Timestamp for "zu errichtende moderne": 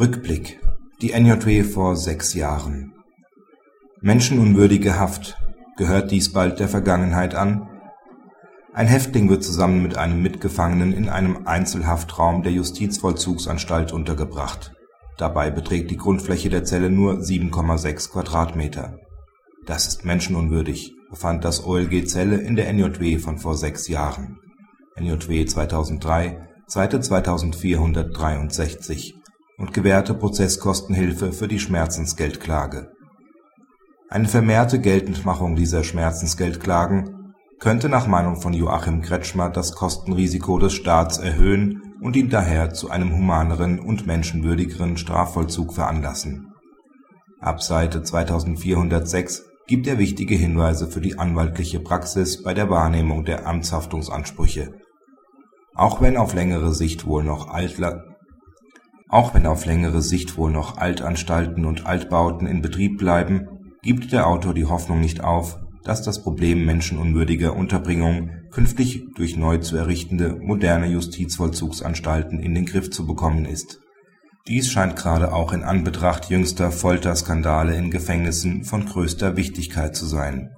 69.58-70.86